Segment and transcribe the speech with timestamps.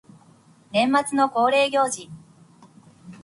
[0.71, 2.09] 年末の恒例行事